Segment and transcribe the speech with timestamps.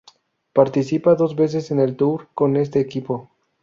[0.53, 3.29] Participa dos veces en el Tour con este equipo.